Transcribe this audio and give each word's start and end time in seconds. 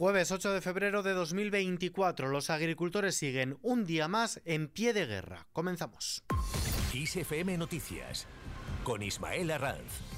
Jueves 0.00 0.30
8 0.30 0.52
de 0.52 0.60
febrero 0.60 1.02
de 1.02 1.12
2024, 1.12 2.28
los 2.28 2.50
agricultores 2.50 3.16
siguen 3.16 3.58
un 3.62 3.84
día 3.84 4.06
más 4.06 4.40
en 4.44 4.68
pie 4.68 4.92
de 4.92 5.06
guerra. 5.06 5.48
Comenzamos. 5.52 6.22
Noticias 7.58 8.28
con 8.84 9.02
Ismael 9.02 9.50
Arranz. 9.50 10.17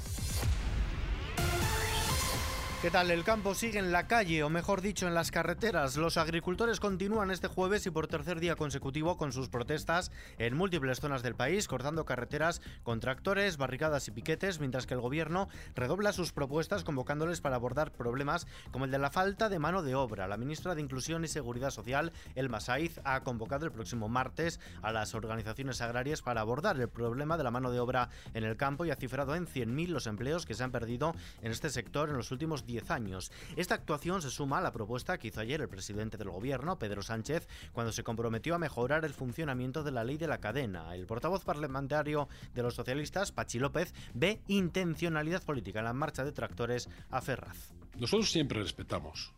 ¿Qué 2.82 2.90
tal? 2.90 3.11
El 3.11 3.24
campo 3.24 3.54
sigue 3.54 3.79
en 3.79 3.92
la 3.92 4.06
calle, 4.06 4.42
o 4.42 4.48
mejor 4.48 4.80
dicho, 4.80 5.06
en 5.06 5.12
las 5.12 5.30
carreteras. 5.30 5.99
Los 5.99 6.17
agricultores 6.17 6.80
continúan 6.80 7.30
este 7.30 7.47
jueves 7.47 7.85
y 7.85 7.90
por 7.90 8.06
tercer 8.06 8.40
día 8.40 8.56
consecutivo 8.56 9.19
con 9.19 9.33
sus 9.33 9.51
protestas 9.51 10.10
en 10.38 10.56
múltiples 10.56 10.98
zonas 10.98 11.22
del 11.22 11.35
país, 11.35 11.69
cortando 11.69 12.06
carreteras 12.06 12.62
con 12.83 12.98
tractores, 12.98 13.58
barricadas 13.58 14.08
y 14.08 14.12
piquetes, 14.12 14.61
mientras 14.61 14.87
que 14.87 14.94
el 14.94 15.03
gobierno 15.03 15.51
redobla 15.74 16.15
sus 16.15 16.33
propuestas 16.33 16.83
convocándoles 16.83 17.43
para 17.43 17.56
abordar 17.56 17.93
problemas 17.93 18.47
como 18.70 18.87
el 18.87 18.91
de 18.91 18.98
la 18.98 19.10
falta 19.10 19.51
de 19.51 19.59
mano 19.59 19.83
de 19.83 19.95
obra. 19.95 20.27
La 20.27 20.38
ministra 20.38 20.74
de 20.74 20.80
Inclusión 20.80 21.23
y 21.23 21.28
Seguridad 21.28 21.73
Social, 21.73 22.12
Elma 22.34 22.61
Saiz, 22.61 22.98
ha 23.05 23.20
convocado 23.20 23.67
el 23.67 23.73
próximo 23.73 24.09
martes 24.09 24.59
a 24.81 24.91
las 24.91 25.15
organizaciones 25.15 25.83
agrarias 25.83 26.23
para 26.23 26.41
abordar 26.41 26.81
el 26.81 26.89
problema 26.89 27.37
de 27.37 27.45
la 27.45 27.51
mano 27.51 27.70
de 27.73 27.78
obra 27.78 28.09
en 28.33 28.45
el 28.45 28.56
campo 28.56 28.87
y 28.87 28.91
ha 28.91 28.97
cifrado 28.97 29.34
en 29.34 29.47
100.000 29.47 29.89
los 29.89 30.06
empleos 30.06 30.47
que 30.47 30.55
se 30.55 30.65
han 30.65 30.73
perdido 30.73 31.15
en 31.42 31.53
este 31.53 31.69
sector 31.69 32.09
en 32.09 32.17
los 32.17 32.31
últimos 32.31 32.65
10 32.70 32.91
años. 32.91 33.33
Esta 33.56 33.74
actuación 33.74 34.23
se 34.23 34.30
suma 34.30 34.59
a 34.59 34.62
la 34.62 34.73
propuesta 34.73 35.19
que 35.19 35.28
hizo 35.28 35.41
ayer 35.41 35.61
el 35.61 35.69
presidente 35.69 36.16
del 36.16 36.30
gobierno, 36.30 36.78
Pedro 36.78 37.02
Sánchez, 37.02 37.48
cuando 37.73 37.92
se 37.92 38.05
comprometió 38.05 38.55
a 38.55 38.59
mejorar 38.59 39.05
el 39.05 39.15
funcionamiento 39.15 39.83
de 39.83 39.92
la 39.92 40.05
ley 40.05 40.16
de 40.16 40.28
la 40.28 40.38
cadena. 40.38 40.95
El 40.95 41.06
portavoz 41.06 41.45
parlamentario 41.45 42.28
de 42.55 42.62
los 42.62 42.75
socialistas, 42.75 43.33
Pachi 43.33 43.59
López, 43.59 43.95
ve 44.14 44.41
intencionalidad 44.48 45.42
política 45.42 45.80
en 45.80 45.87
la 45.87 45.92
marcha 45.92 46.25
de 46.25 46.33
tractores 46.33 46.88
a 47.11 47.20
Ferraz. 47.20 47.73
Nosotros 47.98 48.30
siempre 48.30 48.62
respetamos 48.62 49.33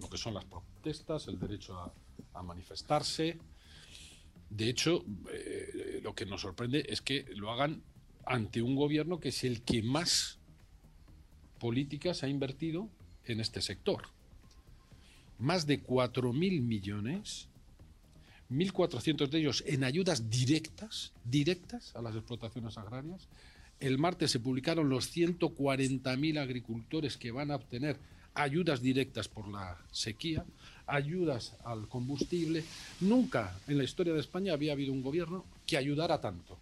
lo 0.00 0.08
que 0.08 0.16
son 0.16 0.34
las 0.34 0.44
protestas, 0.44 1.28
el 1.28 1.38
derecho 1.38 1.78
a, 1.78 1.92
a 2.34 2.42
manifestarse. 2.42 3.38
De 4.48 4.68
hecho, 4.68 5.04
eh, 5.30 6.00
lo 6.02 6.14
que 6.14 6.24
nos 6.24 6.40
sorprende 6.40 6.84
es 6.88 7.02
que 7.02 7.26
lo 7.34 7.50
hagan 7.50 7.82
ante 8.24 8.62
un 8.62 8.76
gobierno 8.76 9.20
que 9.20 9.30
es 9.30 9.44
el 9.44 9.62
que 9.62 9.82
más 9.82 10.37
políticas 11.58 12.22
ha 12.22 12.28
invertido 12.28 12.88
en 13.24 13.40
este 13.40 13.60
sector. 13.60 14.02
Más 15.38 15.66
de 15.66 15.82
4.000 15.84 16.62
millones, 16.62 17.48
1.400 18.50 19.28
de 19.28 19.38
ellos 19.38 19.62
en 19.66 19.84
ayudas 19.84 20.30
directas, 20.30 21.12
directas 21.24 21.94
a 21.94 22.02
las 22.02 22.14
explotaciones 22.14 22.78
agrarias. 22.78 23.28
El 23.78 23.98
martes 23.98 24.30
se 24.30 24.40
publicaron 24.40 24.88
los 24.88 25.14
140.000 25.14 26.38
agricultores 26.38 27.16
que 27.16 27.30
van 27.30 27.50
a 27.50 27.56
obtener 27.56 27.98
ayudas 28.34 28.80
directas 28.80 29.28
por 29.28 29.48
la 29.48 29.78
sequía, 29.90 30.44
ayudas 30.86 31.54
al 31.64 31.88
combustible. 31.88 32.64
Nunca 33.00 33.58
en 33.66 33.78
la 33.78 33.84
historia 33.84 34.14
de 34.14 34.20
España 34.20 34.52
había 34.52 34.72
habido 34.72 34.92
un 34.92 35.02
gobierno 35.02 35.44
que 35.66 35.76
ayudara 35.76 36.20
tanto 36.20 36.58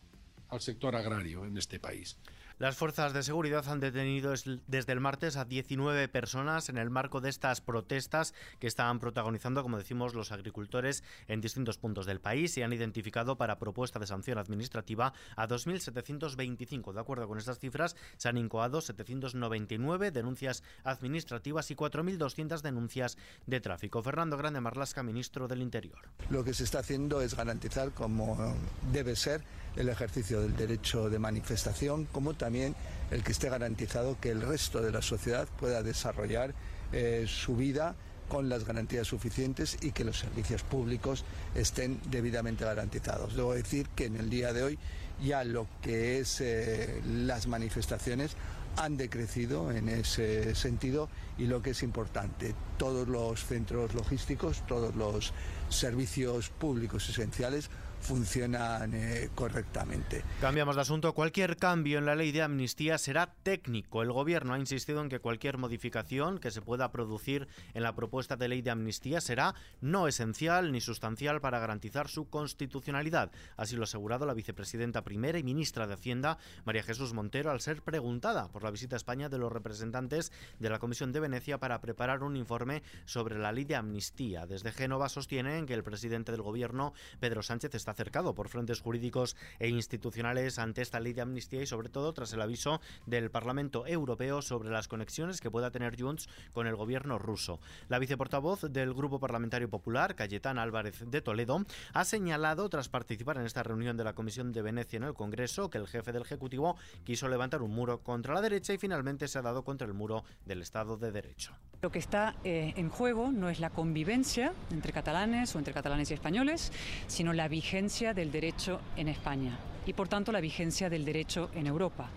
al 0.49 0.61
sector 0.61 0.95
agrario 0.97 1.45
en 1.45 1.57
este 1.57 1.79
país. 1.79 2.17
Las 2.59 2.75
fuerzas 2.75 3.13
de 3.13 3.23
seguridad 3.23 3.69
han 3.69 3.81
detenido 3.81 4.33
desde 4.67 4.93
el 4.95 4.99
martes 4.99 5.37
a 5.37 5.45
19 5.45 6.09
personas 6.09 6.71
en 6.71 6.79
el 6.79 6.89
marco 6.89 7.21
de 7.21 7.29
estas 7.29 7.61
protestas 7.61 8.33
que 8.59 8.67
están 8.67 8.99
protagonizando, 8.99 9.63
como 9.63 9.77
decimos, 9.77 10.15
los 10.15 10.33
agricultores 10.33 11.05
en 11.29 11.43
distintos 11.43 11.77
puntos 11.77 12.07
del 12.07 12.19
país 12.19 12.57
y 12.57 12.63
han 12.63 12.73
identificado 12.73 13.37
para 13.37 13.59
propuesta 13.59 13.99
de 13.99 14.07
sanción 14.07 14.39
administrativa 14.39 15.13
a 15.37 15.47
2.725. 15.47 16.95
De 16.95 17.01
acuerdo 17.01 17.29
con 17.29 17.37
estas 17.37 17.59
cifras, 17.59 17.95
se 18.17 18.31
han 18.31 18.39
incoado 18.39 18.81
799 18.81 20.11
denuncias 20.11 20.63
administrativas 20.83 21.71
y 21.71 21.77
4.200 21.77 22.63
denuncias 22.63 23.19
de 23.45 23.61
tráfico. 23.61 24.03
Fernando 24.03 24.39
Grande 24.39 24.63
Marlasca, 24.63 25.03
ministro 25.03 25.47
del 25.47 25.61
Interior. 25.61 25.99
Lo 26.31 26.43
que 26.43 26.55
se 26.55 26.65
está 26.65 26.79
haciendo 26.79 27.21
es 27.21 27.35
garantizar, 27.35 27.91
como 27.91 28.57
debe 28.93 29.15
ser, 29.15 29.45
el 29.77 29.91
ejercicio 29.91 30.41
del 30.41 30.57
derecho 30.57 31.11
de 31.11 31.19
manifestación, 31.19 32.07
como 32.07 32.33
también 32.33 32.46
también 32.47 32.77
el 33.11 33.25
que 33.25 33.33
esté 33.33 33.49
garantizado 33.49 34.21
que 34.21 34.31
el 34.31 34.41
resto 34.41 34.81
de 34.81 34.93
la 34.93 35.03
sociedad 35.03 35.49
pueda 35.59 35.83
desarrollar 35.83 36.55
eh, 36.93 37.25
su 37.27 37.57
vida 37.57 37.97
con 38.29 38.49
las 38.49 38.65
garantías 38.65 39.09
suficientes 39.09 39.77
y 39.81 39.91
que 39.91 40.05
los 40.05 40.21
servicios 40.21 40.63
públicos 40.63 41.25
estén 41.57 41.99
debidamente 42.09 42.65
garantizados. 42.65 43.35
Debo 43.35 43.53
decir 43.53 43.89
que 43.97 44.05
en 44.05 44.17
el 44.17 44.31
día 44.31 44.53
de 44.53 44.63
hoy 44.63 44.79
ya 45.25 45.43
lo 45.43 45.67
que 45.83 46.21
es 46.21 46.41
eh, 46.41 47.03
las 47.05 47.49
manifestaciones 47.49 48.37
han 48.77 48.97
decrecido 48.97 49.73
en 49.73 49.89
ese 49.89 50.55
sentido 50.55 51.09
y 51.39 51.47
lo 51.47 51.63
que 51.63 51.71
es 51.71 51.83
importante, 51.83 52.55
todos 52.79 53.09
los 53.09 53.45
centros 53.45 53.93
logísticos, 53.93 54.63
todos 54.69 54.95
los 54.95 55.33
servicios 55.69 56.51
públicos 56.51 57.09
esenciales 57.09 57.71
funcionan 58.07 58.95
eh, 58.95 59.31
correctamente. 59.35 60.23
Cambiamos 60.41 60.77
de 60.77 60.83
asunto. 60.83 61.13
Cualquier 61.13 61.57
cambio 61.57 61.99
en 61.99 62.07
la 62.07 62.15
ley 62.15 62.31
de 62.31 62.43
amnistía 62.43 62.99
será 62.99 63.35
técnico. 63.43 64.01
El 64.01 64.13
Gobierno 64.13 64.55
ha 64.55 64.61
insistido 64.61 65.03
en 65.03 65.09
que 65.09 65.19
cualquier 65.19 65.59
modificación 65.59 66.39
que 66.39 66.53
se 66.53 66.63
pueda 66.63 66.93
producir 66.93 67.49
en 67.75 67.83
la 67.83 67.97
propuesta 67.97 68.37
de 68.37 68.47
ley 68.47 68.63
de 68.63 68.71
amnistía 68.71 69.21
será 69.21 69.57
no 69.81 70.07
esencial 70.07 70.71
ni 70.71 70.81
sustancial 70.81 71.41
para 71.41 71.59
garantizar 71.59 72.07
su 72.07 72.31
constitucionalidad. 72.31 73.33
Así 73.57 73.75
lo 73.75 73.83
ha 73.83 73.85
asegurado 73.85 74.25
la 74.25 74.35
vicepresidenta 74.35 75.03
primera 75.03 75.39
y 75.39 75.43
ministra 75.43 75.89
de 75.89 75.95
Hacienda, 75.95 76.39
María 76.65 76.85
Jesús 76.85 77.13
Montero, 77.13 77.51
al 77.51 77.61
ser 77.61 77.83
preguntada 77.83 78.49
por 78.49 78.63
la 78.63 78.71
visita 78.71 78.95
a 78.95 78.99
España 78.99 79.29
de 79.29 79.39
los 79.39 79.51
representantes 79.51 80.31
de 80.61 80.71
la 80.71 80.79
Comisión 80.79 81.11
de 81.11 81.21
Venecia 81.21 81.59
para 81.59 81.81
preparar 81.81 82.23
un 82.23 82.37
informe 82.37 82.85
sobre 83.05 83.37
la 83.37 83.51
ley 83.51 83.65
de 83.65 83.75
amnistía. 83.75 84.47
Desde 84.47 84.71
Génova 84.71 85.09
sostienen 85.09 85.67
que 85.67 85.75
el 85.75 85.83
presidente 85.83 86.31
del 86.31 86.43
Gobierno, 86.43 86.93
Pedro 87.19 87.43
Sánchez, 87.43 87.75
está 87.75 87.96
acercado 87.97 88.35
por 88.35 88.51
frentes 88.51 88.81
jurídicos 88.81 89.37
e 89.59 89.69
institucionales 89.69 90.59
ante 90.59 90.83
esta 90.83 91.01
ley 91.01 91.15
de 91.15 91.23
amnistía 91.23 91.63
y 91.63 91.67
sobre 91.67 91.89
todo 91.89 92.13
tras 92.13 92.31
el 92.35 92.43
aviso 92.43 92.83
del 93.07 93.31
Parlamento 93.31 93.87
Europeo 93.87 94.43
sobre 94.43 94.69
las 94.69 94.87
conexiones 94.87 95.41
que 95.41 95.51
pueda 95.51 95.71
tener 95.71 95.99
Junts 95.99 96.29
con 96.53 96.67
el 96.67 96.77
gobierno 96.77 97.19
ruso. 97.19 97.59
La 97.89 97.99
viceportavoz 97.99 98.61
del 98.71 98.93
Grupo 98.93 99.19
Parlamentario 99.19 99.71
Popular, 99.71 100.15
Cayetana 100.15 100.63
Álvarez 100.63 101.05
de 101.07 101.23
Toledo, 101.23 101.65
ha 101.95 102.05
señalado 102.05 102.69
tras 102.69 102.91
participar 102.91 103.39
en 103.39 103.47
esta 103.47 103.63
reunión 103.63 103.97
de 103.97 104.05
la 104.05 104.15
Comisión 104.15 104.53
de 104.53 104.61
Venecia 104.61 104.99
en 104.99 105.05
el 105.05 105.15
Congreso 105.15 105.71
que 105.71 105.79
el 105.79 105.89
jefe 105.89 106.13
del 106.13 106.23
Ejecutivo 106.23 106.77
quiso 107.03 107.29
levantar 107.29 107.63
un 107.63 107.71
muro 107.71 108.03
contra 108.03 108.35
la 108.35 108.43
derecha 108.43 108.75
y 108.75 108.79
finalmente 108.79 109.27
se 109.27 109.39
ha 109.39 109.43
dado 109.43 109.65
contra 109.65 109.87
el 109.87 109.95
muro 109.95 110.23
del 110.45 110.61
Estado 110.61 110.99
de 110.99 111.13
Derecho. 111.13 111.55
Lo 111.81 111.91
que 111.91 111.99
está 111.99 112.35
eh, 112.43 112.75
en 112.77 112.89
juego 112.89 113.31
no 113.31 113.49
es 113.49 113.61
la 113.61 113.71
convivencia 113.71 114.53
entre 114.71 114.93
catalanes 114.93 115.55
o 115.55 115.59
entre 115.59 115.75
catalanes 115.75 116.11
y 116.11 116.15
españoles, 116.15 116.73
sino 117.07 117.33
la 117.33 117.49
vigencia 117.49 117.76
del 117.77 118.33
derecho 118.33 118.81
en 118.97 119.07
España 119.07 119.59
y 119.85 119.93
por 119.93 120.09
tanto 120.09 120.33
la 120.33 120.41
vigencia 120.41 120.89
del 120.89 121.05
derecho 121.05 121.51
en 121.55 121.67
Europa. 121.67 122.09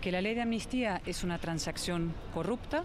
Que 0.00 0.10
la 0.10 0.22
ley 0.22 0.34
de 0.34 0.40
amnistía 0.40 1.02
es 1.04 1.22
una 1.22 1.38
transacción 1.38 2.14
corrupta, 2.32 2.84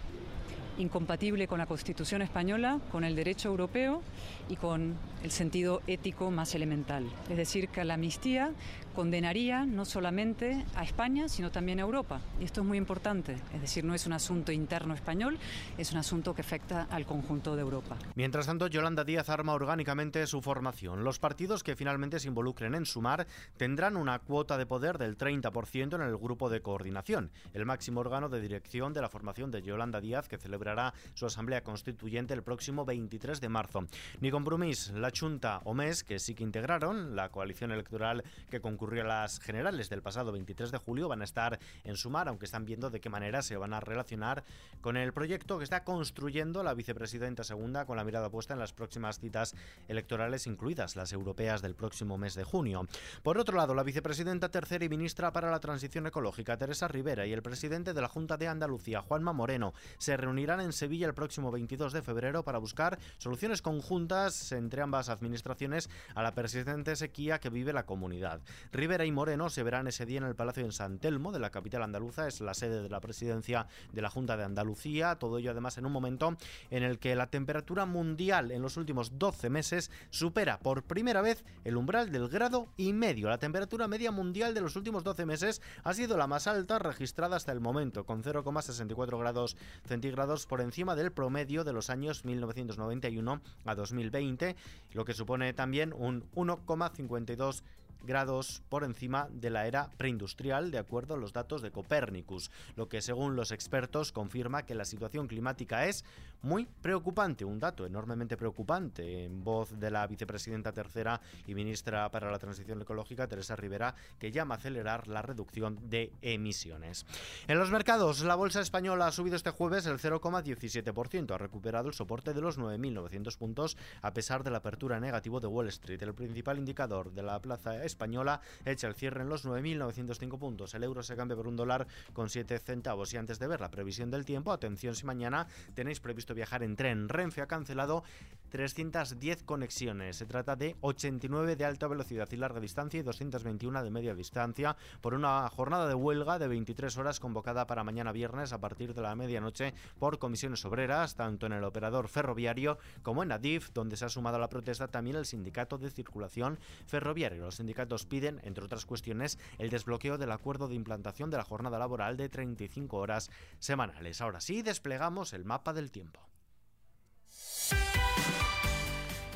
incompatible 0.76 1.48
con 1.48 1.58
la 1.58 1.64
Constitución 1.64 2.20
española, 2.20 2.78
con 2.92 3.04
el 3.04 3.16
derecho 3.16 3.48
europeo 3.48 4.02
y 4.50 4.56
con 4.56 4.98
el 5.24 5.30
sentido 5.30 5.80
ético 5.86 6.30
más 6.30 6.54
elemental. 6.54 7.06
Es 7.30 7.38
decir, 7.38 7.68
que 7.68 7.84
la 7.84 7.94
amnistía 7.94 8.50
condenaría 8.94 9.64
no 9.64 9.84
solamente 9.84 10.64
a 10.74 10.82
España, 10.82 11.28
sino 11.28 11.50
también 11.50 11.78
a 11.78 11.82
Europa. 11.82 12.20
Y 12.40 12.44
esto 12.44 12.60
es 12.60 12.66
muy 12.66 12.78
importante. 12.78 13.36
Es 13.54 13.60
decir, 13.60 13.84
no 13.84 13.94
es 13.94 14.06
un 14.06 14.12
asunto 14.12 14.52
interno 14.52 14.94
español, 14.94 15.38
es 15.78 15.92
un 15.92 15.98
asunto 15.98 16.34
que 16.34 16.42
afecta 16.42 16.86
al 16.90 17.06
conjunto 17.06 17.56
de 17.56 17.62
Europa. 17.62 17.96
Mientras 18.14 18.46
tanto, 18.46 18.66
Yolanda 18.66 19.04
Díaz 19.04 19.28
arma 19.28 19.54
orgánicamente 19.54 20.26
su 20.26 20.42
formación. 20.42 21.04
Los 21.04 21.18
partidos 21.18 21.62
que 21.62 21.76
finalmente 21.76 22.20
se 22.20 22.28
involucren 22.28 22.74
en 22.74 22.86
sumar 22.86 23.26
tendrán 23.56 23.96
una 23.96 24.18
cuota 24.18 24.58
de 24.58 24.66
poder 24.66 24.98
del 24.98 25.16
30% 25.16 25.94
en 25.94 26.02
el 26.02 26.16
grupo 26.16 26.50
de 26.50 26.60
coordinación, 26.60 27.30
el 27.54 27.66
máximo 27.66 28.00
órgano 28.00 28.28
de 28.28 28.40
dirección 28.40 28.92
de 28.92 29.00
la 29.00 29.08
formación 29.08 29.50
de 29.50 29.62
Yolanda 29.62 30.00
Díaz, 30.00 30.28
que 30.28 30.38
celebrará 30.38 30.94
su 31.14 31.26
asamblea 31.26 31.62
constituyente 31.62 32.34
el 32.34 32.42
próximo 32.42 32.84
23 32.84 33.40
de 33.40 33.48
marzo. 33.48 33.86
Ni 34.20 34.30
Compromís, 34.30 34.90
la 34.90 35.10
Junta 35.10 35.60
o 35.64 35.74
MES, 35.74 36.04
que 36.04 36.18
sí 36.18 36.34
que 36.34 36.44
integraron 36.44 37.16
la 37.16 37.28
coalición 37.28 37.72
electoral 37.72 38.24
que 38.50 38.60
concurrió 38.80 39.02
a 39.02 39.08
las 39.08 39.40
generales 39.40 39.90
del 39.90 40.00
pasado 40.00 40.32
23 40.32 40.70
de 40.70 40.78
julio, 40.78 41.06
van 41.06 41.20
a 41.20 41.24
estar 41.24 41.58
en 41.84 41.98
sumar, 41.98 42.28
aunque 42.28 42.46
están 42.46 42.64
viendo 42.64 42.88
de 42.88 42.98
qué 42.98 43.10
manera 43.10 43.42
se 43.42 43.58
van 43.58 43.74
a 43.74 43.80
relacionar 43.80 44.42
con 44.80 44.96
el 44.96 45.12
proyecto 45.12 45.58
que 45.58 45.64
está 45.64 45.84
construyendo 45.84 46.62
la 46.62 46.72
vicepresidenta 46.72 47.44
segunda 47.44 47.84
con 47.84 47.98
la 47.98 48.04
mirada 48.04 48.30
puesta 48.30 48.54
en 48.54 48.58
las 48.58 48.72
próximas 48.72 49.20
citas 49.20 49.54
electorales, 49.86 50.46
incluidas 50.46 50.96
las 50.96 51.12
europeas 51.12 51.60
del 51.60 51.74
próximo 51.74 52.16
mes 52.16 52.34
de 52.34 52.44
junio. 52.44 52.86
Por 53.22 53.36
otro 53.36 53.54
lado, 53.54 53.74
la 53.74 53.82
vicepresidenta 53.82 54.48
tercera 54.48 54.82
y 54.82 54.88
ministra 54.88 55.30
para 55.30 55.50
la 55.50 55.60
transición 55.60 56.06
ecológica, 56.06 56.56
Teresa 56.56 56.88
Rivera, 56.88 57.26
y 57.26 57.34
el 57.34 57.42
presidente 57.42 57.92
de 57.92 58.00
la 58.00 58.08
Junta 58.08 58.38
de 58.38 58.48
Andalucía, 58.48 59.02
Juanma 59.02 59.34
Moreno, 59.34 59.74
se 59.98 60.16
reunirán 60.16 60.62
en 60.62 60.72
Sevilla 60.72 61.06
el 61.06 61.12
próximo 61.12 61.50
22 61.50 61.92
de 61.92 62.00
febrero 62.00 62.44
para 62.44 62.56
buscar 62.56 62.98
soluciones 63.18 63.60
conjuntas 63.60 64.52
entre 64.52 64.80
ambas 64.80 65.10
administraciones 65.10 65.90
a 66.14 66.22
la 66.22 66.34
persistente 66.34 66.96
sequía 66.96 67.40
que 67.40 67.50
vive 67.50 67.74
la 67.74 67.84
comunidad. 67.84 68.40
Rivera 68.72 69.04
y 69.04 69.10
Moreno 69.10 69.50
se 69.50 69.64
verán 69.64 69.88
ese 69.88 70.06
día 70.06 70.18
en 70.18 70.24
el 70.24 70.36
Palacio 70.36 70.64
en 70.64 70.70
San 70.70 70.98
Telmo 70.98 71.32
de 71.32 71.40
la 71.40 71.50
capital 71.50 71.82
andaluza, 71.82 72.28
es 72.28 72.40
la 72.40 72.54
sede 72.54 72.82
de 72.82 72.88
la 72.88 73.00
presidencia 73.00 73.66
de 73.92 74.00
la 74.00 74.10
Junta 74.10 74.36
de 74.36 74.44
Andalucía, 74.44 75.16
todo 75.16 75.38
ello 75.38 75.50
además 75.50 75.76
en 75.78 75.86
un 75.86 75.92
momento 75.92 76.36
en 76.70 76.84
el 76.84 77.00
que 77.00 77.16
la 77.16 77.26
temperatura 77.26 77.84
mundial 77.84 78.52
en 78.52 78.62
los 78.62 78.76
últimos 78.76 79.18
12 79.18 79.50
meses 79.50 79.90
supera 80.10 80.60
por 80.60 80.84
primera 80.84 81.20
vez 81.20 81.44
el 81.64 81.76
umbral 81.76 82.12
del 82.12 82.28
grado 82.28 82.68
y 82.76 82.92
medio. 82.92 83.28
La 83.28 83.38
temperatura 83.38 83.88
media 83.88 84.12
mundial 84.12 84.54
de 84.54 84.60
los 84.60 84.76
últimos 84.76 85.02
12 85.02 85.26
meses 85.26 85.62
ha 85.82 85.92
sido 85.92 86.16
la 86.16 86.28
más 86.28 86.46
alta 86.46 86.78
registrada 86.78 87.36
hasta 87.36 87.50
el 87.50 87.60
momento, 87.60 88.04
con 88.04 88.22
0,64 88.22 89.18
grados 89.18 89.56
centígrados 89.84 90.46
por 90.46 90.60
encima 90.60 90.94
del 90.94 91.10
promedio 91.10 91.64
de 91.64 91.72
los 91.72 91.90
años 91.90 92.24
1991 92.24 93.40
a 93.64 93.74
2020, 93.74 94.54
lo 94.92 95.04
que 95.04 95.14
supone 95.14 95.52
también 95.54 95.92
un 95.92 96.30
1,52 96.34 97.62
grados 98.02 98.62
por 98.68 98.84
encima 98.84 99.28
de 99.30 99.50
la 99.50 99.66
era 99.66 99.90
preindustrial, 99.96 100.70
de 100.70 100.78
acuerdo 100.78 101.14
a 101.14 101.18
los 101.18 101.32
datos 101.32 101.62
de 101.62 101.70
Copernicus, 101.70 102.50
lo 102.76 102.88
que 102.88 103.02
según 103.02 103.36
los 103.36 103.52
expertos 103.52 104.12
confirma 104.12 104.64
que 104.64 104.74
la 104.74 104.84
situación 104.84 105.28
climática 105.28 105.86
es 105.86 106.04
muy 106.42 106.66
preocupante, 106.80 107.44
un 107.44 107.58
dato 107.58 107.86
enormemente 107.86 108.36
preocupante, 108.36 109.24
en 109.24 109.44
voz 109.44 109.78
de 109.78 109.90
la 109.90 110.06
vicepresidenta 110.06 110.72
tercera 110.72 111.20
y 111.46 111.54
ministra 111.54 112.10
para 112.10 112.30
la 112.30 112.38
Transición 112.38 112.80
Ecológica, 112.82 113.26
Teresa 113.26 113.56
Rivera, 113.56 113.94
que 114.18 114.32
llama 114.32 114.54
a 114.54 114.58
acelerar 114.58 115.08
la 115.08 115.22
reducción 115.22 115.78
de 115.88 116.12
emisiones. 116.22 117.06
En 117.48 117.58
los 117.58 117.70
mercados, 117.70 118.22
la 118.22 118.34
bolsa 118.34 118.60
española 118.60 119.06
ha 119.06 119.12
subido 119.12 119.36
este 119.36 119.50
jueves 119.50 119.86
el 119.86 119.98
0,17%, 119.98 121.34
ha 121.34 121.38
recuperado 121.38 121.88
el 121.88 121.94
soporte 121.94 122.32
de 122.32 122.40
los 122.40 122.58
9.900 122.58 123.36
puntos 123.36 123.76
a 124.02 124.12
pesar 124.12 124.42
de 124.42 124.50
la 124.50 124.58
apertura 124.58 125.00
negativo 125.00 125.40
de 125.40 125.46
Wall 125.46 125.68
Street. 125.68 126.02
El 126.02 126.14
principal 126.14 126.58
indicador 126.58 127.12
de 127.12 127.22
la 127.22 127.40
plaza 127.40 127.84
española 127.84 128.40
echa 128.64 128.88
el 128.88 128.94
cierre 128.94 129.22
en 129.22 129.28
los 129.28 129.44
9.905 129.44 130.38
puntos. 130.38 130.74
El 130.74 130.84
euro 130.84 131.02
se 131.02 131.16
cambia 131.16 131.36
por 131.36 131.46
un 131.46 131.56
dólar 131.56 131.86
con 132.12 132.28
7 132.28 132.58
centavos. 132.58 133.12
Y 133.12 133.16
antes 133.16 133.38
de 133.38 133.46
ver 133.46 133.60
la 133.60 133.70
previsión 133.70 134.10
del 134.10 134.24
tiempo, 134.24 134.52
atención 134.52 134.94
si 134.94 135.04
mañana 135.04 135.46
tenéis 135.74 136.00
previsto 136.00 136.29
viajar 136.34 136.62
en 136.62 136.76
tren. 136.76 137.08
Renfe 137.08 137.42
ha 137.42 137.46
cancelado 137.46 138.02
310 138.50 139.44
conexiones. 139.44 140.16
Se 140.16 140.26
trata 140.26 140.56
de 140.56 140.76
89 140.80 141.56
de 141.56 141.64
alta 141.64 141.86
velocidad 141.86 142.28
y 142.30 142.36
larga 142.36 142.60
distancia 142.60 143.00
y 143.00 143.02
221 143.02 143.82
de 143.82 143.90
media 143.90 144.14
distancia 144.14 144.76
por 145.00 145.14
una 145.14 145.48
jornada 145.48 145.88
de 145.88 145.94
huelga 145.94 146.38
de 146.38 146.48
23 146.48 146.96
horas 146.98 147.20
convocada 147.20 147.66
para 147.66 147.84
mañana 147.84 148.12
viernes 148.12 148.52
a 148.52 148.60
partir 148.60 148.92
de 148.92 149.02
la 149.02 149.14
medianoche 149.14 149.72
por 149.98 150.18
comisiones 150.18 150.64
obreras, 150.64 151.14
tanto 151.14 151.46
en 151.46 151.52
el 151.52 151.64
operador 151.64 152.08
ferroviario 152.08 152.78
como 153.02 153.22
en 153.22 153.32
Adif, 153.32 153.70
donde 153.72 153.96
se 153.96 154.04
ha 154.04 154.08
sumado 154.08 154.36
a 154.36 154.40
la 154.40 154.48
protesta 154.48 154.88
también 154.88 155.16
el 155.16 155.26
sindicato 155.26 155.78
de 155.78 155.90
circulación 155.90 156.58
ferroviaria. 156.86 157.38
Los 157.38 157.56
sindicatos 157.56 158.04
piden, 158.04 158.40
entre 158.42 158.64
otras 158.64 158.84
cuestiones, 158.84 159.38
el 159.58 159.70
desbloqueo 159.70 160.18
del 160.18 160.32
acuerdo 160.32 160.68
de 160.68 160.74
implantación 160.74 161.30
de 161.30 161.36
la 161.36 161.44
jornada 161.44 161.78
laboral 161.78 162.16
de 162.16 162.28
35 162.28 162.96
horas 162.96 163.30
semanales. 163.58 164.20
Ahora 164.20 164.40
sí, 164.40 164.62
desplegamos 164.62 165.32
el 165.32 165.44
mapa 165.44 165.72
del 165.72 165.90
tiempo. 165.90 166.19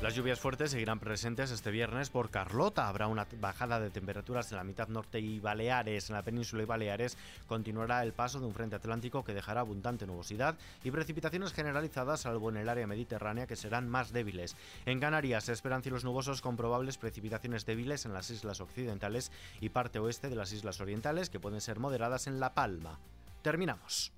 Las 0.04 0.14
lluvias 0.14 0.38
fuertes 0.38 0.72
seguirán 0.72 1.00
presentes 1.00 1.50
este 1.50 1.70
viernes 1.70 2.10
por 2.10 2.28
Carlota. 2.28 2.88
Habrá 2.88 3.06
una 3.06 3.26
bajada 3.40 3.80
de 3.80 3.88
temperaturas 3.88 4.52
en 4.52 4.58
la 4.58 4.62
mitad 4.62 4.88
norte 4.88 5.18
y 5.18 5.40
Baleares. 5.40 6.10
En 6.10 6.16
la 6.16 6.22
península 6.22 6.62
y 6.62 6.66
Baleares 6.66 7.16
continuará 7.46 8.02
el 8.02 8.12
paso 8.12 8.38
de 8.38 8.44
un 8.44 8.52
frente 8.52 8.76
atlántico 8.76 9.24
que 9.24 9.32
dejará 9.32 9.60
abundante 9.60 10.06
nubosidad 10.06 10.56
y 10.84 10.90
precipitaciones 10.90 11.54
generalizadas, 11.54 12.20
salvo 12.20 12.50
en 12.50 12.58
el 12.58 12.68
área 12.68 12.86
mediterránea, 12.86 13.46
que 13.46 13.56
serán 13.56 13.88
más 13.88 14.12
débiles. 14.12 14.56
En 14.84 15.00
Canarias 15.00 15.44
se 15.44 15.54
esperan 15.54 15.82
cielos 15.82 16.04
nubosos 16.04 16.42
con 16.42 16.58
probables 16.58 16.98
precipitaciones 16.98 17.64
débiles 17.64 18.04
en 18.04 18.12
las 18.12 18.28
islas 18.28 18.60
occidentales 18.60 19.32
y 19.62 19.70
parte 19.70 20.00
oeste 20.00 20.28
de 20.28 20.36
las 20.36 20.52
islas 20.52 20.82
orientales, 20.82 21.30
que 21.30 21.40
pueden 21.40 21.62
ser 21.62 21.78
moderadas 21.78 22.26
en 22.26 22.40
La 22.40 22.52
Palma. 22.52 22.98
Terminamos. 23.40 24.12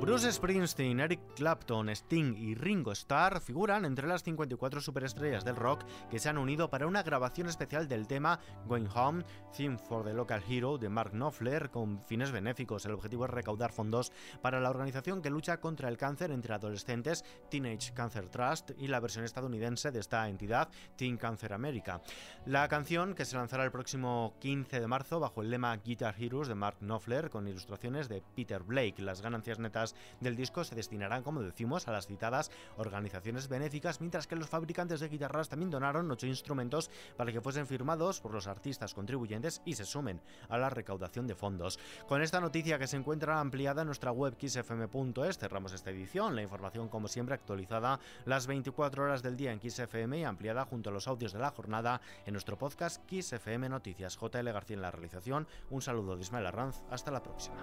Bruce 0.00 0.30
Springsteen, 0.30 1.00
Eric 1.00 1.20
Clapton, 1.34 1.88
Sting 1.88 2.36
y 2.36 2.54
Ringo 2.54 2.92
Starr 2.92 3.40
figuran 3.40 3.86
entre 3.86 4.06
las 4.06 4.22
54 4.22 4.80
superestrellas 4.82 5.44
del 5.44 5.56
rock 5.56 5.84
que 6.10 6.18
se 6.18 6.28
han 6.28 6.36
unido 6.36 6.68
para 6.68 6.86
una 6.86 7.02
grabación 7.02 7.48
especial 7.48 7.88
del 7.88 8.06
tema 8.06 8.38
Going 8.66 8.88
Home, 8.94 9.24
Theme 9.56 9.78
for 9.78 10.04
the 10.04 10.12
Local 10.12 10.42
Hero 10.48 10.76
de 10.76 10.90
Mark 10.90 11.12
Knopfler 11.12 11.70
con 11.70 12.02
fines 12.04 12.30
benéficos. 12.30 12.84
El 12.84 12.92
objetivo 12.92 13.24
es 13.24 13.30
recaudar 13.30 13.72
fondos 13.72 14.12
para 14.42 14.60
la 14.60 14.68
organización 14.68 15.22
que 15.22 15.30
lucha 15.30 15.60
contra 15.60 15.88
el 15.88 15.96
cáncer 15.96 16.30
entre 16.30 16.54
adolescentes, 16.54 17.24
Teenage 17.50 17.94
Cancer 17.94 18.28
Trust, 18.28 18.72
y 18.78 18.88
la 18.88 19.00
versión 19.00 19.24
estadounidense 19.24 19.90
de 19.90 20.00
esta 20.00 20.28
entidad, 20.28 20.68
Teen 20.96 21.16
Cancer 21.16 21.54
America. 21.54 22.02
La 22.44 22.68
canción, 22.68 23.14
que 23.14 23.24
se 23.24 23.36
lanzará 23.36 23.64
el 23.64 23.72
próximo 23.72 24.34
15 24.40 24.78
de 24.78 24.86
marzo 24.86 25.20
bajo 25.20 25.40
el 25.40 25.50
lema 25.50 25.76
Guitar 25.78 26.14
Heroes 26.18 26.48
de 26.48 26.54
Mark 26.54 26.78
Knopfler 26.80 27.30
con 27.30 27.48
ilustraciones 27.48 28.08
de 28.08 28.22
Peter 28.34 28.62
Blake. 28.62 29.02
Las 29.02 29.22
ganancias 29.22 29.58
netas 29.58 29.85
del 30.20 30.36
disco 30.36 30.64
se 30.64 30.74
destinarán, 30.74 31.22
como 31.22 31.42
decimos, 31.42 31.86
a 31.86 31.92
las 31.92 32.06
citadas 32.06 32.50
organizaciones 32.76 33.48
benéficas, 33.48 34.00
mientras 34.00 34.26
que 34.26 34.36
los 34.36 34.48
fabricantes 34.48 35.00
de 35.00 35.08
guitarras 35.08 35.48
también 35.48 35.70
donaron 35.70 36.10
ocho 36.10 36.26
instrumentos 36.26 36.90
para 37.16 37.32
que 37.32 37.40
fuesen 37.40 37.66
firmados 37.66 38.20
por 38.20 38.32
los 38.32 38.46
artistas 38.46 38.94
contribuyentes 38.94 39.62
y 39.64 39.74
se 39.74 39.84
sumen 39.84 40.20
a 40.48 40.58
la 40.58 40.70
recaudación 40.70 41.26
de 41.26 41.34
fondos. 41.34 41.78
Con 42.08 42.22
esta 42.22 42.40
noticia 42.40 42.78
que 42.78 42.86
se 42.86 42.96
encuentra 42.96 43.40
ampliada 43.40 43.82
en 43.82 43.86
nuestra 43.86 44.12
web 44.12 44.36
kissfm.es, 44.36 45.38
cerramos 45.38 45.72
esta 45.72 45.90
edición. 45.90 46.34
La 46.34 46.42
información, 46.42 46.88
como 46.88 47.08
siempre, 47.08 47.34
actualizada 47.34 48.00
las 48.24 48.46
24 48.46 49.04
horas 49.04 49.22
del 49.22 49.36
día 49.36 49.52
en 49.52 49.58
KissFM 49.58 50.18
y 50.18 50.24
ampliada 50.24 50.64
junto 50.64 50.90
a 50.90 50.92
los 50.92 51.08
audios 51.08 51.32
de 51.32 51.38
la 51.38 51.50
jornada 51.50 52.00
en 52.24 52.32
nuestro 52.32 52.58
podcast 52.58 53.04
KissFM 53.06 53.68
Noticias. 53.68 54.16
JL 54.16 54.50
García 54.50 54.76
en 54.76 54.82
la 54.82 54.90
realización. 54.90 55.46
Un 55.70 55.82
saludo 55.82 56.16
de 56.16 56.22
Ismael 56.22 56.46
Arranz. 56.46 56.82
Hasta 56.90 57.10
la 57.10 57.22
próxima. 57.22 57.56